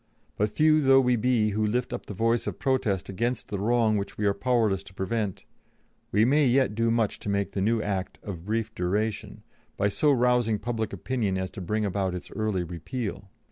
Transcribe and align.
But 0.35 0.49
few 0.49 0.81
though 0.81 0.99
we 0.99 1.15
be 1.15 1.49
who 1.49 1.63
lift 1.63 1.93
up 1.93 2.07
the 2.07 2.15
voice 2.15 2.47
of 2.47 2.57
protest 2.57 3.07
against 3.07 3.49
the 3.49 3.59
wrong 3.59 3.97
which 3.97 4.17
we 4.17 4.25
are 4.25 4.33
powerless 4.33 4.81
to 4.85 4.95
prevent, 4.95 5.45
we 6.11 6.25
may 6.25 6.47
yet 6.47 6.73
do 6.73 6.89
much 6.89 7.19
to 7.19 7.29
make 7.29 7.51
the 7.51 7.61
new 7.61 7.83
Act 7.83 8.17
of 8.23 8.43
brief 8.45 8.73
duration, 8.73 9.43
by 9.77 9.89
so 9.89 10.11
rousing 10.11 10.57
public 10.57 10.91
opinion 10.91 11.37
as 11.37 11.51
to 11.51 11.61
bring 11.61 11.85
about 11.85 12.15
its 12.15 12.31
early 12.31 12.63
repeal. 12.63 13.29